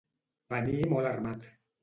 [0.53, 1.51] Venir molt armat.